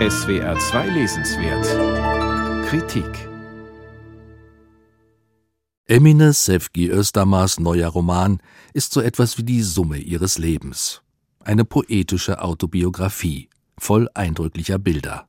SWR 0.00 0.58
2 0.58 0.88
Lesenswert 0.88 2.66
Kritik 2.66 3.28
Emine 5.86 6.32
Sevgi 6.32 6.90
Özdamars 6.90 7.60
neuer 7.60 7.90
Roman 7.90 8.40
ist 8.72 8.92
so 8.92 9.00
etwas 9.00 9.38
wie 9.38 9.44
die 9.44 9.62
Summe 9.62 9.98
ihres 9.98 10.36
Lebens. 10.36 11.02
Eine 11.38 11.64
poetische 11.64 12.42
Autobiografie, 12.42 13.48
voll 13.78 14.08
eindrücklicher 14.14 14.80
Bilder. 14.80 15.28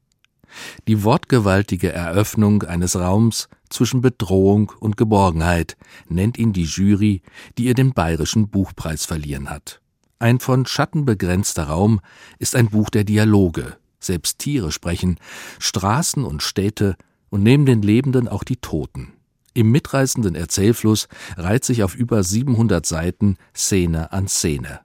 Die 0.88 1.04
wortgewaltige 1.04 1.94
Eröffnung 1.94 2.64
eines 2.64 2.96
Raums 2.96 3.50
zwischen 3.70 4.02
Bedrohung 4.02 4.72
und 4.80 4.98
Geborgenheit 4.98 5.78
nennt 6.10 6.40
ihn 6.40 6.54
die 6.54 6.66
Jury, 6.66 7.22
die 7.60 7.66
ihr 7.66 7.76
den 7.76 7.94
Bayerischen 7.94 8.50
Buchpreis 8.50 9.06
verliehen 9.06 9.48
hat. 9.48 9.80
Ein 10.18 10.40
von 10.40 10.66
Schatten 10.66 11.06
begrenzter 11.06 11.66
Raum 11.66 12.02
ist 12.40 12.56
ein 12.56 12.70
Buch 12.70 12.90
der 12.90 13.04
Dialoge, 13.04 13.78
selbst 14.00 14.40
Tiere 14.40 14.72
sprechen, 14.72 15.20
Straßen 15.60 16.24
und 16.24 16.44
Städte 16.44 16.96
und 17.30 17.44
neben 17.44 17.66
den 17.66 17.82
Lebenden 17.82 18.28
auch 18.28 18.44
die 18.44 18.58
Toten. 18.58 19.14
Im 19.54 19.72
mitreißenden 19.72 20.36
Erzählfluss 20.36 21.08
reiht 21.38 21.64
sich 21.64 21.84
auf 21.84 21.96
über 21.96 22.24
700 22.24 22.86
Seiten 22.86 23.38
Szene 23.56 24.12
an 24.12 24.28
Szene. 24.28 24.82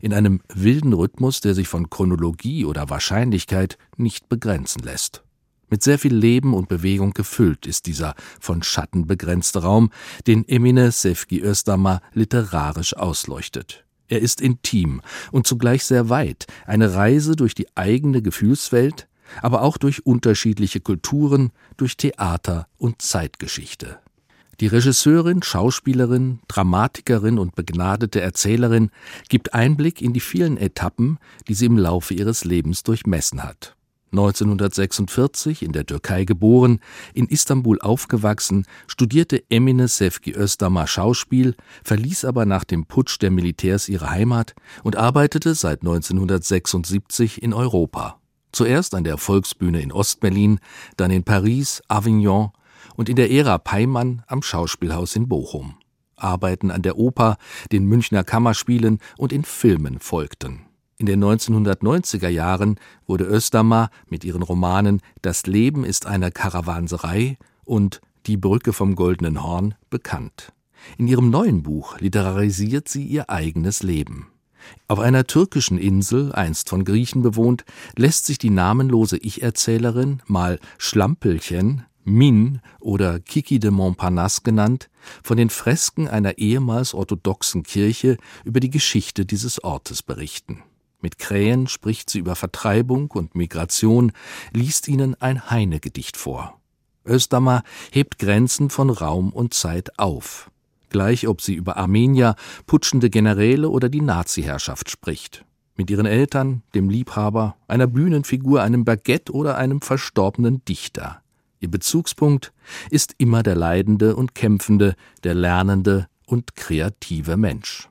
In 0.00 0.12
einem 0.12 0.40
wilden 0.52 0.92
Rhythmus, 0.92 1.40
der 1.40 1.54
sich 1.54 1.68
von 1.68 1.90
Chronologie 1.90 2.64
oder 2.64 2.90
Wahrscheinlichkeit 2.90 3.78
nicht 3.96 4.28
begrenzen 4.28 4.82
lässt. 4.82 5.22
Mit 5.68 5.84
sehr 5.84 6.00
viel 6.00 6.14
Leben 6.14 6.54
und 6.54 6.68
Bewegung 6.68 7.12
gefüllt 7.12 7.66
ist 7.66 7.86
dieser 7.86 8.14
von 8.40 8.64
Schatten 8.64 9.06
begrenzte 9.06 9.62
Raum, 9.62 9.90
den 10.26 10.46
Emine 10.48 10.90
Sefki 10.90 11.40
Özdamar 11.40 12.02
literarisch 12.12 12.96
ausleuchtet. 12.96 13.84
Er 14.10 14.20
ist 14.20 14.40
intim 14.40 15.00
und 15.30 15.46
zugleich 15.46 15.84
sehr 15.84 16.08
weit, 16.08 16.46
eine 16.66 16.94
Reise 16.94 17.36
durch 17.36 17.54
die 17.54 17.68
eigene 17.76 18.22
Gefühlswelt, 18.22 19.06
aber 19.40 19.62
auch 19.62 19.78
durch 19.78 20.04
unterschiedliche 20.04 20.80
Kulturen, 20.80 21.52
durch 21.76 21.96
Theater 21.96 22.66
und 22.76 23.00
Zeitgeschichte. 23.00 24.00
Die 24.58 24.66
Regisseurin, 24.66 25.44
Schauspielerin, 25.44 26.40
Dramatikerin 26.48 27.38
und 27.38 27.54
begnadete 27.54 28.20
Erzählerin 28.20 28.90
gibt 29.28 29.54
Einblick 29.54 30.02
in 30.02 30.12
die 30.12 30.20
vielen 30.20 30.58
Etappen, 30.58 31.18
die 31.46 31.54
sie 31.54 31.66
im 31.66 31.78
Laufe 31.78 32.12
ihres 32.12 32.44
Lebens 32.44 32.82
durchmessen 32.82 33.44
hat. 33.44 33.76
1946 34.12 35.62
in 35.62 35.72
der 35.72 35.86
Türkei 35.86 36.24
geboren, 36.24 36.80
in 37.14 37.26
Istanbul 37.26 37.80
aufgewachsen, 37.80 38.66
studierte 38.86 39.42
Emine 39.50 39.88
Sevgi 39.88 40.32
Özdamar 40.32 40.86
Schauspiel, 40.86 41.54
verließ 41.84 42.24
aber 42.24 42.46
nach 42.46 42.64
dem 42.64 42.86
Putsch 42.86 43.18
der 43.20 43.30
Militärs 43.30 43.88
ihre 43.88 44.10
Heimat 44.10 44.54
und 44.82 44.96
arbeitete 44.96 45.54
seit 45.54 45.82
1976 45.82 47.42
in 47.42 47.52
Europa. 47.52 48.20
Zuerst 48.52 48.94
an 48.94 49.04
der 49.04 49.16
Volksbühne 49.16 49.80
in 49.80 49.92
Ostberlin, 49.92 50.58
dann 50.96 51.10
in 51.10 51.22
Paris, 51.22 51.82
Avignon 51.88 52.50
und 52.96 53.08
in 53.08 53.16
der 53.16 53.30
Ära 53.30 53.58
Peimann 53.58 54.22
am 54.26 54.42
Schauspielhaus 54.42 55.14
in 55.14 55.28
Bochum. 55.28 55.76
Arbeiten 56.16 56.70
an 56.70 56.82
der 56.82 56.98
Oper, 56.98 57.36
den 57.72 57.86
Münchner 57.86 58.24
Kammerspielen 58.24 58.98
und 59.16 59.32
in 59.32 59.44
Filmen 59.44 60.00
folgten. 60.00 60.69
In 61.00 61.06
den 61.06 61.24
1990er 61.24 62.28
Jahren 62.28 62.78
wurde 63.06 63.24
Özdamar 63.24 63.88
mit 64.10 64.22
ihren 64.22 64.42
Romanen 64.42 65.00
Das 65.22 65.46
Leben 65.46 65.82
ist 65.82 66.04
eine 66.04 66.30
Karawanserei 66.30 67.38
und 67.64 68.02
Die 68.26 68.36
Brücke 68.36 68.74
vom 68.74 68.96
Goldenen 68.96 69.42
Horn 69.42 69.76
bekannt. 69.88 70.52
In 70.98 71.08
ihrem 71.08 71.30
neuen 71.30 71.62
Buch 71.62 71.98
literarisiert 72.00 72.86
sie 72.86 73.02
ihr 73.02 73.30
eigenes 73.30 73.82
Leben. 73.82 74.26
Auf 74.88 74.98
einer 74.98 75.26
türkischen 75.26 75.78
Insel, 75.78 76.32
einst 76.32 76.68
von 76.68 76.84
Griechen 76.84 77.22
bewohnt, 77.22 77.64
lässt 77.96 78.26
sich 78.26 78.36
die 78.36 78.50
namenlose 78.50 79.16
Ich-Erzählerin, 79.16 80.20
mal 80.26 80.58
Schlampelchen, 80.76 81.86
Min 82.04 82.60
oder 82.78 83.20
Kiki 83.20 83.58
de 83.58 83.70
Montparnasse 83.70 84.42
genannt, 84.42 84.90
von 85.22 85.38
den 85.38 85.48
Fresken 85.48 86.08
einer 86.08 86.36
ehemals 86.36 86.92
orthodoxen 86.92 87.62
Kirche 87.62 88.18
über 88.44 88.60
die 88.60 88.70
Geschichte 88.70 89.24
dieses 89.24 89.64
Ortes 89.64 90.02
berichten. 90.02 90.62
Mit 91.00 91.18
Krähen 91.18 91.66
spricht 91.66 92.10
sie 92.10 92.18
über 92.18 92.36
Vertreibung 92.36 93.10
und 93.10 93.34
Migration, 93.34 94.12
liest 94.52 94.88
ihnen 94.88 95.14
ein 95.20 95.50
Heine-Gedicht 95.50 96.16
vor. 96.16 96.60
Özdamar 97.06 97.62
hebt 97.90 98.18
Grenzen 98.18 98.70
von 98.70 98.90
Raum 98.90 99.32
und 99.32 99.54
Zeit 99.54 99.98
auf. 99.98 100.50
Gleich 100.90 101.26
ob 101.28 101.40
sie 101.40 101.54
über 101.54 101.76
Armenier, 101.76 102.34
putschende 102.66 103.10
Generäle 103.10 103.70
oder 103.70 103.88
die 103.88 104.02
Nazi-Herrschaft 104.02 104.90
spricht. 104.90 105.44
Mit 105.76 105.88
ihren 105.90 106.06
Eltern, 106.06 106.62
dem 106.74 106.90
Liebhaber, 106.90 107.56
einer 107.68 107.86
Bühnenfigur, 107.86 108.60
einem 108.62 108.84
Baguette 108.84 109.32
oder 109.32 109.56
einem 109.56 109.80
verstorbenen 109.80 110.62
Dichter. 110.64 111.22
Ihr 111.60 111.70
Bezugspunkt 111.70 112.52
ist 112.90 113.14
immer 113.18 113.42
der 113.42 113.54
leidende 113.54 114.16
und 114.16 114.34
kämpfende, 114.34 114.94
der 115.24 115.34
lernende 115.34 116.08
und 116.26 116.56
kreative 116.56 117.36
Mensch. 117.36 117.89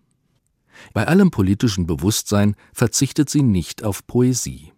Bei 0.94 1.08
allem 1.08 1.32
politischen 1.32 1.86
Bewusstsein 1.88 2.56
verzichtet 2.74 3.30
sie 3.30 3.44
nicht 3.44 3.84
auf 3.84 4.06
Poesie. 4.08 4.72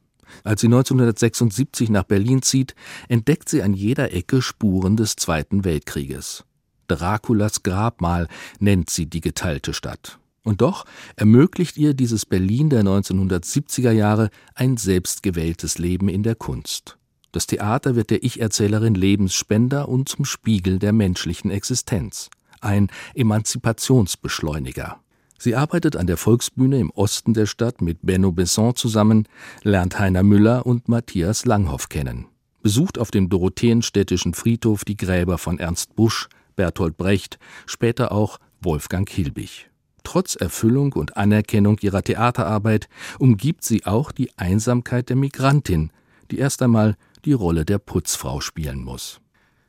Als 0.44 0.62
sie 0.62 0.68
1976 0.68 1.90
nach 1.90 2.04
Berlin 2.04 2.42
zieht, 2.42 2.76
entdeckt 3.10 3.50
sie 3.50 3.62
an 3.62 3.74
jeder 3.74 4.14
Ecke 4.14 4.42
Spuren 4.42 4.98
des 4.98 5.16
Zweiten 5.16 5.66
Weltkrieges. 5.66 6.46
Draculas 6.88 7.64
Grabmal 7.64 8.28
nennt 8.60 8.90
sie 8.90 9.06
die 9.06 9.22
geteilte 9.22 9.74
Stadt. 9.74 10.20
Und 10.44 10.62
doch 10.62 10.86
ermöglicht 11.16 11.78
ihr 11.78 11.94
dieses 11.94 12.26
Berlin 12.26 12.70
der 12.70 12.84
1970er 12.84 13.92
Jahre 13.92 14.30
ein 14.56 14.78
selbstgewähltes 14.78 15.78
Leben 15.78 16.10
in 16.10 16.24
der 16.24 16.36
Kunst. 16.36 16.98
Das 17.32 17.48
Theater 17.48 17.96
wird 17.96 18.10
der 18.10 18.24
Ich-Erzählerin 18.24 18.96
Lebensspender 18.96 19.88
und 19.88 20.10
zum 20.10 20.26
Spiegel 20.26 20.80
der 20.80 20.92
menschlichen 20.94 21.52
Existenz, 21.52 22.30
ein 22.60 22.90
Emanzipationsbeschleuniger. 23.14 25.00
Sie 25.44 25.56
arbeitet 25.56 25.96
an 25.96 26.06
der 26.06 26.18
Volksbühne 26.18 26.78
im 26.78 26.92
Osten 26.92 27.34
der 27.34 27.48
Stadt 27.48 27.82
mit 27.82 27.98
Benno 28.04 28.32
Besson 28.32 28.76
zusammen, 28.76 29.28
lernt 29.64 29.98
Heiner 29.98 30.22
Müller 30.22 30.68
und 30.68 30.88
Matthias 30.88 31.46
Langhoff 31.46 31.90
kennen, 31.90 32.28
besucht 32.62 33.00
auf 33.00 33.10
dem 33.10 33.28
Dorotheenstädtischen 33.28 34.36
Friedhof 34.36 34.86
die 34.86 34.96
Gräber 34.96 35.40
von 35.40 35.58
Ernst 35.58 35.96
Busch, 35.96 36.30
Bertolt 36.56 36.96
Brecht, 36.96 37.40
später 37.66 38.12
auch 38.12 38.38
Wolfgang 38.62 39.10
Hilbig. 39.10 39.72
Trotz 40.04 40.36
Erfüllung 40.36 40.94
und 40.94 41.18
Anerkennung 41.18 41.80
ihrer 41.82 42.04
Theaterarbeit 42.04 42.88
umgibt 43.18 43.64
sie 43.64 43.84
auch 43.88 44.12
die 44.12 44.30
Einsamkeit 44.38 45.10
der 45.10 45.16
Migrantin, 45.16 45.90
die 46.30 46.38
erst 46.38 46.62
einmal 46.62 46.98
die 47.26 47.34
Rolle 47.34 47.66
der 47.66 47.80
Putzfrau 47.80 48.42
spielen 48.42 48.84
muss. 48.84 49.22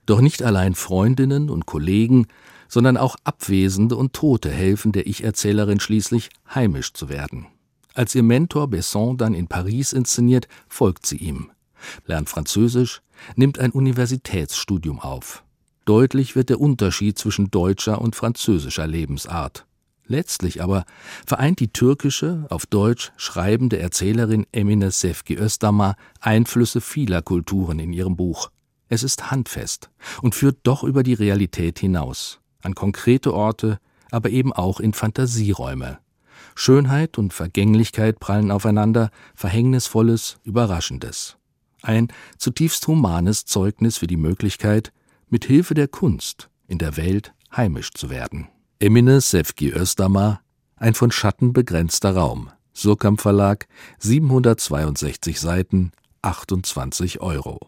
Doch 0.04 0.20
nicht 0.20 0.42
allein 0.42 0.74
Freundinnen 0.74 1.48
und 1.48 1.64
Kollegen, 1.64 2.26
sondern 2.72 2.96
auch 2.96 3.16
Abwesende 3.24 3.96
und 3.96 4.14
Tote 4.14 4.48
helfen 4.50 4.92
der 4.92 5.06
Ich-Erzählerin 5.06 5.78
schließlich, 5.78 6.30
heimisch 6.54 6.94
zu 6.94 7.10
werden. 7.10 7.46
Als 7.92 8.14
ihr 8.14 8.22
Mentor 8.22 8.68
Besson 8.68 9.18
dann 9.18 9.34
in 9.34 9.46
Paris 9.46 9.92
inszeniert, 9.92 10.48
folgt 10.70 11.04
sie 11.04 11.18
ihm, 11.18 11.50
lernt 12.06 12.30
Französisch, 12.30 13.02
nimmt 13.36 13.58
ein 13.58 13.72
Universitätsstudium 13.72 15.00
auf. 15.00 15.44
Deutlich 15.84 16.34
wird 16.34 16.48
der 16.48 16.62
Unterschied 16.62 17.18
zwischen 17.18 17.50
deutscher 17.50 18.00
und 18.00 18.16
französischer 18.16 18.86
Lebensart. 18.86 19.66
Letztlich 20.06 20.62
aber 20.62 20.86
vereint 21.26 21.60
die 21.60 21.74
türkische, 21.74 22.46
auf 22.48 22.64
Deutsch 22.64 23.12
schreibende 23.18 23.80
Erzählerin 23.80 24.46
Emine 24.50 24.92
Sefki 24.92 25.36
Özdamar 25.36 25.96
Einflüsse 26.20 26.80
vieler 26.80 27.20
Kulturen 27.20 27.78
in 27.80 27.92
ihrem 27.92 28.16
Buch. 28.16 28.50
Es 28.88 29.02
ist 29.02 29.30
handfest 29.30 29.90
und 30.22 30.34
führt 30.34 30.56
doch 30.62 30.84
über 30.84 31.02
die 31.02 31.14
Realität 31.14 31.78
hinaus 31.78 32.41
an 32.62 32.74
konkrete 32.74 33.34
Orte, 33.34 33.78
aber 34.10 34.30
eben 34.30 34.52
auch 34.52 34.80
in 34.80 34.92
Fantasieräume. 34.92 35.98
Schönheit 36.54 37.18
und 37.18 37.32
Vergänglichkeit 37.32 38.20
prallen 38.20 38.50
aufeinander, 38.50 39.10
Verhängnisvolles, 39.34 40.38
Überraschendes. 40.44 41.36
Ein 41.82 42.08
zutiefst 42.38 42.86
humanes 42.86 43.44
Zeugnis 43.44 43.98
für 43.98 44.06
die 44.06 44.16
Möglichkeit, 44.16 44.92
mit 45.28 45.44
Hilfe 45.44 45.74
der 45.74 45.88
Kunst 45.88 46.50
in 46.68 46.78
der 46.78 46.96
Welt 46.96 47.32
heimisch 47.56 47.92
zu 47.92 48.10
werden. 48.10 48.48
Emine 48.78 49.20
Sefki 49.20 49.70
Özdamar, 49.72 50.40
ein 50.76 50.94
von 50.94 51.10
Schatten 51.10 51.52
begrenzter 51.52 52.14
Raum. 52.14 52.50
Surkamp 52.74 53.20
Verlag, 53.20 53.66
762 53.98 55.38
Seiten, 55.38 55.92
28 56.22 57.20
Euro. 57.20 57.60